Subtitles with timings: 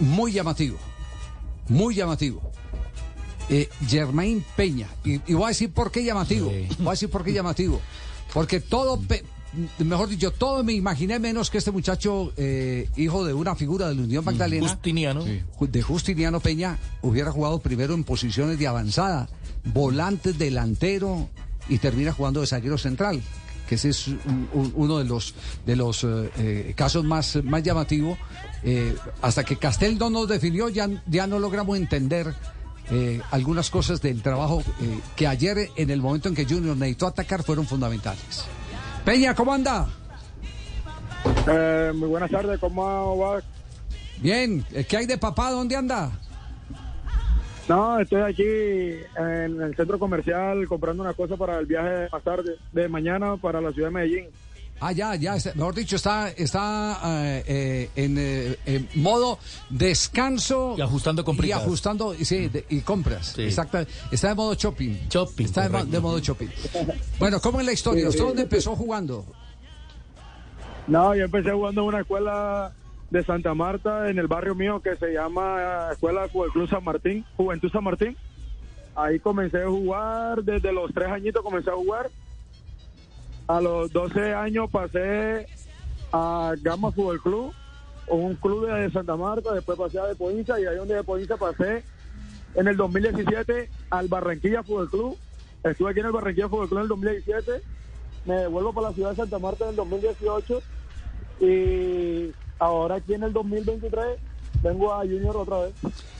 [0.00, 0.78] Muy llamativo.
[1.68, 2.42] Muy llamativo.
[3.48, 4.88] Eh, Germain Peña.
[5.04, 6.52] Y, y, voy a decir por qué llamativo.
[6.78, 7.80] Voy a decir por qué llamativo.
[8.32, 9.00] Porque todo,
[9.78, 13.94] mejor dicho, todo me imaginé menos que este muchacho, eh, hijo de una figura de
[13.94, 14.68] la Unión Magdalena.
[14.68, 15.24] Justiniano.
[15.24, 19.28] De Justiniano Peña, hubiera jugado primero en posiciones de avanzada,
[19.64, 21.28] volante, delantero
[21.68, 23.22] y termina jugando de zaguero central
[23.68, 25.34] que ese es un, un, uno de los
[25.66, 28.18] de los eh, casos más, más llamativos.
[28.62, 32.34] Eh, hasta que Castel no nos definió, ya, ya no logramos entender
[32.90, 37.06] eh, algunas cosas del trabajo eh, que ayer, en el momento en que Junior necesitó
[37.06, 38.44] atacar, fueron fundamentales.
[39.04, 39.86] Peña, ¿cómo anda?
[41.46, 43.42] Eh, muy buenas tardes, ¿cómo va?
[44.18, 45.50] Bien, ¿qué hay de papá?
[45.50, 46.10] ¿Dónde anda?
[47.68, 48.42] No, estoy aquí
[49.16, 53.60] en el centro comercial comprando una cosa para el viaje más tarde, de mañana para
[53.60, 54.26] la ciudad de Medellín.
[54.80, 57.00] Ah, ya, ya, mejor dicho, está, está
[57.46, 59.38] eh, en, eh, en, modo
[59.70, 60.74] descanso.
[60.76, 61.48] Y ajustando compras.
[61.48, 63.32] Y ajustando, sí, de, y compras.
[63.36, 63.42] Sí.
[63.42, 63.78] Exacto.
[64.10, 65.08] Está de modo shopping.
[65.08, 65.44] Shopping.
[65.44, 66.48] Está de, de, modo shopping.
[67.18, 68.08] bueno, ¿cómo es la historia?
[68.08, 69.24] ¿Usted dónde empezó jugando?
[70.86, 72.72] No, yo empecé jugando en una escuela
[73.14, 77.24] de Santa Marta, en el barrio mío, que se llama Escuela Fútbol Club San Martín,
[77.36, 78.16] Juventud San Martín.
[78.96, 82.10] Ahí comencé a jugar, desde los tres añitos comencé a jugar
[83.46, 85.46] a los 12 años pasé
[86.12, 87.52] a Gama Fútbol Club,
[88.08, 91.84] un club de Santa Marta, después pasé a Depoinza y ahí donde Depoinza pasé
[92.56, 95.18] en el 2017 al Barranquilla Fútbol Club.
[95.62, 97.62] Estuve aquí en el Barranquilla Fútbol Club en el 2017,
[98.24, 100.62] me devuelvo para la ciudad de Santa Marta en el 2018
[101.40, 104.18] y ahora aquí en el 2023
[104.62, 105.74] vengo a Junior otra vez.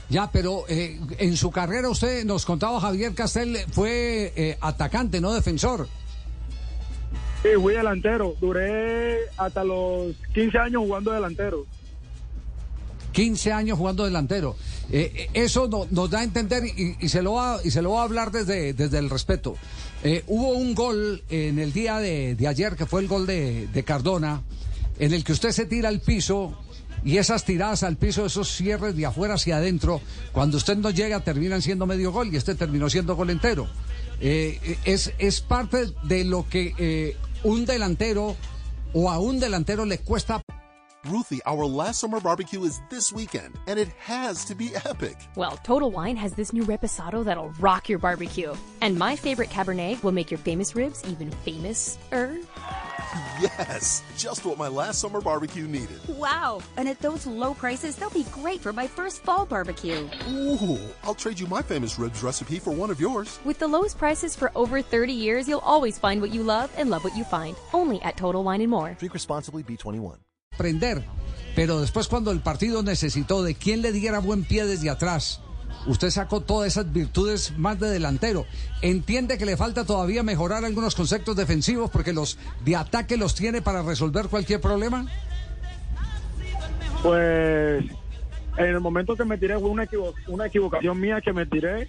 [0.08, 5.32] Ya, pero eh, en su carrera usted nos contaba Javier Castel fue eh, atacante, no
[5.32, 5.88] defensor.
[7.42, 8.34] Sí, fui delantero.
[8.40, 11.66] Duré hasta los 15 años jugando delantero.
[13.12, 14.56] 15 años jugando delantero.
[14.90, 17.92] Eh, eso no, nos da a entender y, y, se lo va, y se lo
[17.92, 19.56] va a hablar desde, desde el respeto.
[20.02, 23.68] Eh, hubo un gol en el día de, de, ayer que fue el gol de,
[23.68, 24.42] de Cardona,
[24.98, 26.56] en el que usted se tira al piso
[27.04, 30.00] y esas tiradas al piso, esos cierres de afuera hacia adentro,
[30.32, 33.68] cuando usted no llega terminan siendo medio gol y este terminó siendo gol entero.
[34.20, 38.36] Eh, es, es parte de lo que eh, un delantero
[38.94, 40.40] o a un delantero le cuesta.
[41.04, 45.18] Ruthie, our last summer barbecue is this weekend, and it has to be epic.
[45.36, 48.54] Well, Total Wine has this new reposado that'll rock your barbecue.
[48.80, 52.38] And my favorite Cabernet will make your famous ribs even famous-er.
[53.40, 55.98] Yes, just what my last summer barbecue needed.
[56.08, 60.08] Wow, and at those low prices, they'll be great for my first fall barbecue.
[60.28, 63.38] Ooh, I'll trade you my famous ribs recipe for one of yours.
[63.44, 66.90] With the lowest prices for over 30 years, you'll always find what you love and
[66.90, 67.56] love what you find.
[67.72, 68.94] Only at Total Wine and More.
[68.98, 70.18] Drink responsibly, B21.
[70.56, 71.04] Prender.
[71.54, 75.40] pero después cuando el partido necesitó de quien le diera buen pie desde atrás,
[75.86, 78.46] usted sacó todas esas virtudes más de delantero.
[78.82, 83.62] ¿Entiende que le falta todavía mejorar algunos conceptos defensivos porque los de ataque los tiene
[83.62, 85.06] para resolver cualquier problema?
[87.02, 87.84] Pues
[88.56, 91.88] en el momento que me tiré fue una, equivo una equivocación mía que me tiré,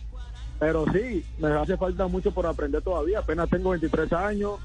[0.60, 3.20] pero sí, me hace falta mucho por aprender todavía.
[3.20, 4.60] Apenas tengo 23 años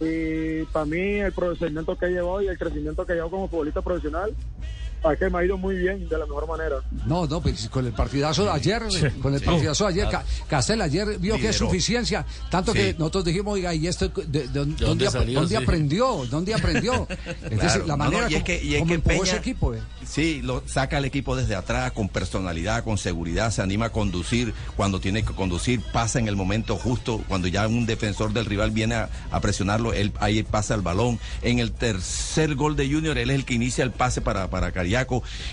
[0.00, 4.34] y para mí el procedimiento que llevo y el crecimiento que llevo como futbolista profesional
[5.12, 6.76] es que me ha ido muy bien de la mejor manera.
[7.06, 10.26] No, no, pues con el partidazo de ayer, sí, con el partidazo de ayer, claro.
[10.48, 11.38] Castel ayer vio Lideró.
[11.38, 12.78] que es suficiencia, tanto sí.
[12.78, 15.62] que nosotros dijimos, oiga, ¿y esto de, de, de, ¿De dónde, salió, ¿dónde sí.
[15.62, 16.26] aprendió?
[16.30, 17.06] ¿Dónde aprendió?
[17.50, 19.22] Es decir, la manera no, no, y es que, y es como, que como Peña,
[19.22, 19.74] ese equipo.
[19.74, 19.80] Eh.
[20.04, 24.54] Sí, lo, saca al equipo desde atrás, con personalidad, con seguridad, se anima a conducir
[24.76, 28.70] cuando tiene que conducir, pasa en el momento justo, cuando ya un defensor del rival
[28.70, 31.18] viene a, a presionarlo, él ahí pasa el balón.
[31.42, 34.72] En el tercer gol de Junior, él es el que inicia el pase para, para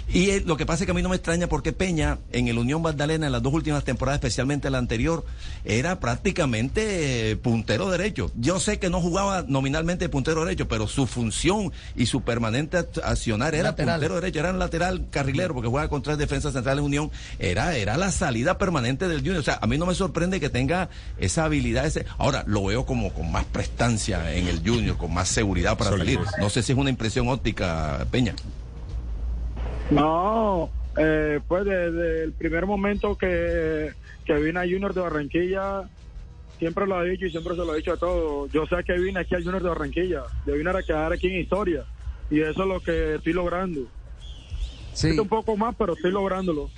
[0.08, 2.48] Y Y lo que pasa es que a mí no me extraña porque Peña en
[2.48, 5.26] el Unión Magdalena en las dos últimas temporadas, especialmente la anterior,
[5.66, 8.32] era prácticamente puntero derecho.
[8.38, 13.54] Yo sé que no jugaba nominalmente puntero derecho, pero su función y su permanente accionar
[13.54, 13.96] era lateral.
[13.96, 17.76] puntero derecho, era un lateral carrilero porque juega con tres defensas centrales de Unión, era,
[17.76, 19.40] era la salida permanente del Junior.
[19.40, 21.86] O sea, a mí no me sorprende que tenga esa habilidad.
[21.86, 22.06] Ese...
[22.18, 26.20] Ahora, lo veo como con más prestancia en el Junior, con más seguridad para salir.
[26.40, 28.36] No sé si es una impresión óptica, Peña.
[29.92, 33.92] No, eh, pues desde el primer momento que,
[34.26, 35.90] que vine a Junior de Barranquilla,
[36.58, 38.52] siempre lo he dicho y siempre se lo he dicho a todos.
[38.52, 40.24] Yo sé que vine aquí al Junior de Barranquilla.
[40.46, 41.84] Yo vine a quedar aquí en historia.
[42.32, 43.82] Y eso es lo que estoy logrando.
[44.94, 45.18] Sí.
[45.20, 46.70] un poco más, pero estoy lográndolo.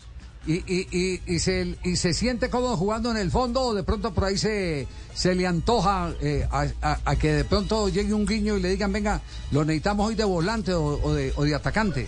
[0.47, 3.83] ¿Y, y, y, y se, y se siente cómodo jugando en el fondo o de
[3.83, 8.13] pronto por ahí se, se le antoja eh, a, a- a que de pronto llegue
[8.13, 11.43] un guiño y le digan, venga, lo necesitamos hoy de volante o, o de, o
[11.43, 12.07] de atacante?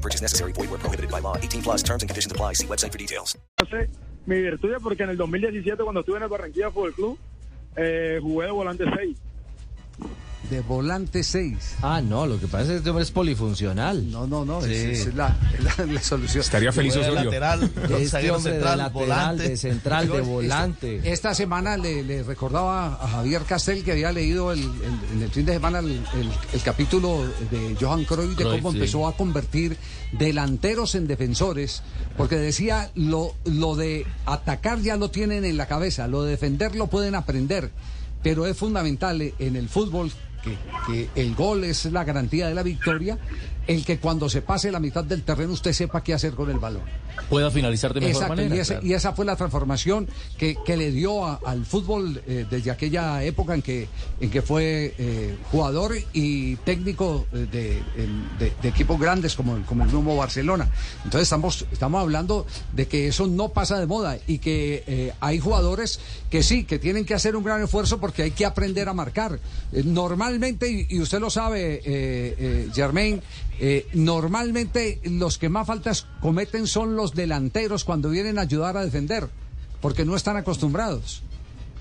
[0.00, 0.52] No purchase necessary.
[0.52, 1.36] Void where prohibited by law.
[1.36, 2.54] 18 plus and conditions apply.
[2.54, 3.36] See website for details.
[4.26, 7.18] mi virtud es porque en el 2017 cuando estuve en el Barranquilla Fútbol Club
[7.76, 9.18] eh, jugué de volante 6.
[10.50, 11.76] De volante 6.
[11.80, 14.10] Ah, no, lo que pasa es que este hombre es polifuncional.
[14.10, 14.72] No, no, no, Sí.
[14.72, 16.40] es la, es la- la solución.
[16.42, 17.24] Estaría feliz Osorio.
[17.24, 17.62] lateral,
[17.98, 19.48] Este hombre de central, lateral, volante.
[19.48, 20.96] de central, de volante.
[20.96, 25.22] Esta, esta semana le, le recordaba a Javier Castel que había leído el, el- en
[25.22, 28.78] el fin de semana el, el- el capítulo de Johan Cruyff de cómo sí.
[28.78, 29.76] empezó a convertir
[30.18, 31.82] delanteros en defensores,
[32.16, 36.74] porque decía lo, lo de atacar ya lo tienen en la cabeza, lo de defender
[36.74, 37.70] lo pueden aprender,
[38.22, 40.10] pero es fundamental en el fútbol
[40.42, 43.18] que, el gol es la garantía de la victoria,
[43.66, 46.58] el que cuando se pase la mitad del terreno usted sepa qué hacer con el
[46.58, 46.82] balón.
[47.28, 48.56] Pueda finalizar de mejor Exacto, manera.
[48.56, 48.86] y, ese- claro.
[48.86, 50.08] y esa fue la transformación
[50.38, 53.88] que, que le dio a- al fútbol eh, desde aquella época en que,
[54.20, 59.56] en que fue eh, jugador y técnico eh, de, en- de- de equipos grandes como,
[59.56, 60.68] el- como el mismo Barcelona.
[61.04, 65.38] Entonces estamos, estamos hablando de que eso no pasa de moda y que eh, hay
[65.38, 68.94] jugadores que sí, que tienen que hacer un gran esfuerzo porque hay que aprender a
[68.94, 69.38] marcar.
[69.84, 73.20] Normalmente, y, y usted lo sabe, Germain,
[73.62, 78.84] eh, normalmente los que más faltas cometen son los delanteros cuando vienen a ayudar a
[78.84, 79.28] defender,
[79.82, 81.22] porque no están acostumbrados.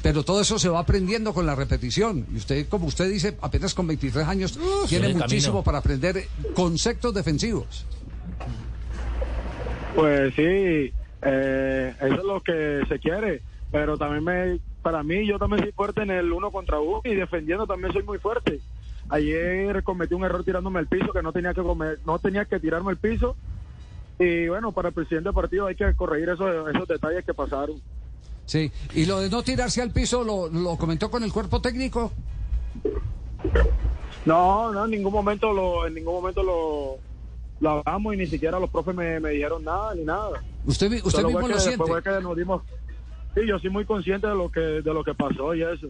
[0.03, 2.25] Pero todo eso se va aprendiendo con la repetición.
[2.33, 4.59] Y usted, como usted dice, apenas con 23 años,
[4.89, 5.63] tiene muchísimo camino.
[5.63, 7.85] para aprender conceptos defensivos.
[9.95, 13.41] Pues sí, eh, eso es lo que se quiere,
[13.71, 17.15] pero también me, para mí yo también soy fuerte en el uno contra uno y
[17.15, 18.59] defendiendo también soy muy fuerte.
[19.09, 22.59] Ayer cometí un error tirándome al piso que no tenía que comer, no tenía que
[22.59, 23.35] tirarme al piso
[24.19, 27.81] y bueno, para el presidente del partido hay que corregir esos, esos detalles que pasaron.
[28.45, 28.71] Sí.
[28.93, 32.11] Y lo de no tirarse al piso, ¿lo, lo comentó con el cuerpo técnico?
[34.25, 36.97] No, no, en ningún momento lo, en ningún momento lo,
[37.61, 40.43] lo hablamos y ni siquiera los profes me, me dijeron nada ni nada.
[40.65, 41.81] Usted, usted mismo lo siente.
[41.83, 42.63] después fue que nos dimos,
[43.35, 45.87] sí, yo soy muy consciente de lo que, de lo que pasó y eso.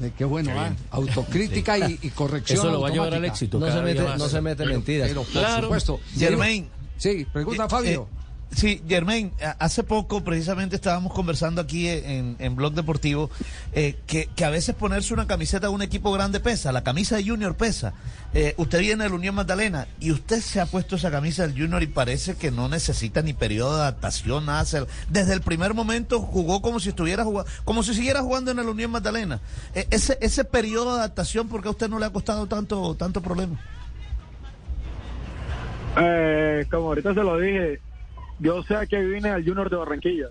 [0.00, 2.58] Eh, qué bueno, ah, autocrítica y, y corrección.
[2.58, 3.58] Eso lo va a llevar al éxito.
[3.58, 5.08] No se mete, no se mete mentiras.
[5.08, 6.00] Pero, por supuesto.
[6.16, 6.68] Germain.
[6.96, 8.08] Sí, pregunta Eh, Fabio.
[8.12, 8.17] eh,
[8.50, 13.30] sí, Germain, hace poco precisamente estábamos conversando aquí en, en Blog Deportivo
[13.72, 17.16] eh, que, que a veces ponerse una camiseta de un equipo grande pesa, la camisa
[17.16, 17.94] de Junior pesa.
[18.34, 21.58] Eh, usted viene de la Unión Magdalena y usted se ha puesto esa camisa del
[21.58, 24.46] Junior y parece que no necesita ni periodo de adaptación.
[25.08, 28.64] Desde el primer momento jugó como si estuviera jugando, como si siguiera jugando en la
[28.64, 29.40] Unión Magdalena.
[29.74, 32.94] Eh, ese, ese periodo de adaptación, ¿por qué a usted no le ha costado tanto,
[32.94, 33.58] tanto problema?
[36.70, 37.80] Como ahorita se lo dije,
[38.38, 40.26] yo sé que vine al Junior de Barranquilla.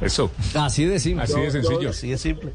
[0.00, 0.30] Eso.
[0.54, 1.24] Así de simple.
[1.24, 1.90] Así de sencillo.
[1.90, 2.52] Así de simple.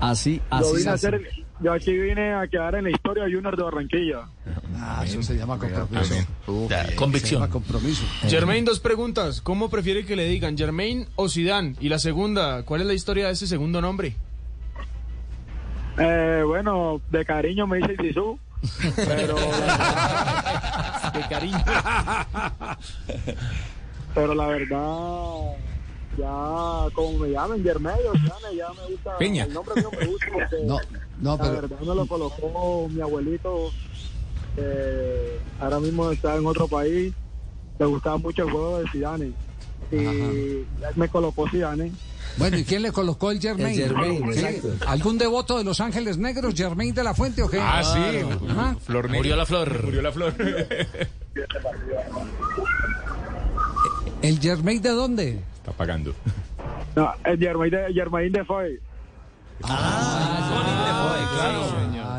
[0.00, 1.28] Así, Yo así vine a hacer,
[1.60, 4.28] yo aquí vine a quedar en la historia del Junior de Barranquilla.
[4.76, 6.14] Ah, eso se llama compromiso.
[6.68, 7.40] Ya, Se convicción.
[7.40, 8.04] llama compromiso.
[8.28, 9.40] Germain, dos preguntas.
[9.40, 11.74] ¿Cómo prefiere que le digan Germain o Zidane?
[11.80, 14.14] Y la segunda, ¿cuál es la historia de ese segundo nombre?
[15.98, 18.38] Eh, bueno, de cariño me dice Sisu,
[18.94, 19.34] pero
[21.28, 21.58] Cariño.
[24.14, 25.56] pero la verdad
[26.16, 29.44] ya como me llamen Germán o Siane, ya me gusta Peña.
[29.44, 30.78] el nombre mío me gusta porque No,
[31.20, 33.70] no, la pero verdad me lo colocó mi abuelito
[34.56, 37.14] que ahora mismo está en otro país
[37.78, 39.32] le gustaba mucho el juego de Zidane
[39.92, 41.92] y me colocó Zidane
[42.36, 43.80] bueno, ¿y quién le colocó el Germain?
[43.80, 44.40] El Germain, Sí.
[44.40, 44.68] exacto.
[44.86, 47.58] ¿Algún devoto de Los Ángeles Negros, Germain de la Fuente o qué?
[47.60, 47.98] Ah, sí.
[48.84, 49.08] Flor.
[49.08, 49.84] Murió la flor.
[49.84, 50.34] Murió la flor.
[54.22, 55.40] ¿El Germain de dónde?
[55.56, 56.14] Está pagando.
[56.96, 58.80] no, el Germain de, Germain de Foy
[59.64, 61.14] Ah,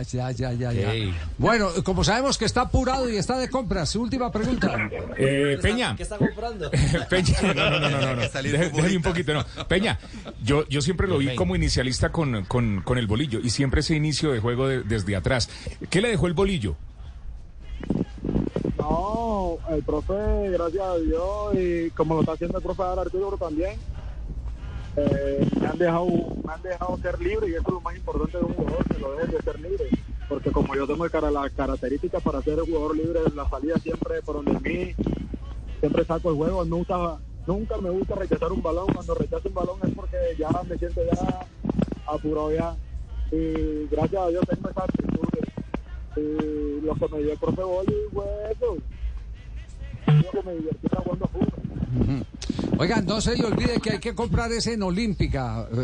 [0.03, 0.91] ya, ya, ya, ya.
[1.37, 4.89] Bueno, como sabemos que está apurado y está de compras, última pregunta.
[5.17, 5.95] Eh, Peña.
[5.95, 6.69] ¿Qué está comprando?
[7.09, 9.45] Peña, no, no, no, no, no, Deje- un poquito, no.
[9.67, 9.99] Peña,
[10.43, 13.95] yo, yo siempre lo vi como inicialista con, con, con el bolillo y siempre ese
[13.95, 15.49] inicio de juego de- desde atrás.
[15.89, 16.75] ¿Qué le dejó el bolillo?
[18.77, 20.13] No, el profe,
[20.51, 23.77] gracias a Dios, y como lo está haciendo el profe Arturo también,
[24.99, 28.37] eh, me, han dejado, me han dejado ser libre y eso es lo más importante
[28.37, 29.89] de un jugador, que lo dejen de ser libre.
[30.27, 34.43] Porque como yo tengo cara, las características para ser jugador libre, la salida siempre por
[34.43, 34.93] donde mí,
[35.79, 38.87] siempre saco el juego, nunca, nunca me gusta rechazar un balón.
[38.93, 41.47] Cuando rechazo un balón es porque ya me siento ya
[42.05, 42.75] apurado ya.
[43.31, 45.27] Y gracias a Dios tengo esa actitud.
[46.15, 48.25] Y lo que me dio el profe Boli fue
[50.43, 51.53] me divertí jugando fútbol.
[52.01, 52.58] Ujú.
[52.79, 55.67] Oigan, no se le olvide que hay que comprar ese en Olímpica.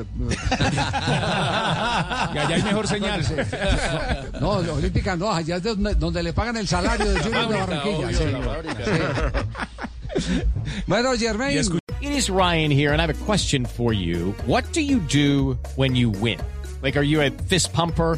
[2.32, 3.22] Que allá hay mejor señal.
[4.40, 8.08] No, Olímpica no, allá es donde, donde le pagan el salario de Junior de Barranquilla.
[8.08, 8.26] obvio, sí.
[8.32, 8.86] la fábrica.
[10.18, 10.42] Sí.
[10.88, 11.58] Bueno, Germain.
[12.02, 14.34] It is Ryan here, and I have a question for you.
[14.46, 16.40] What do you do when you win?
[16.82, 18.18] Like, are you a fist pumper?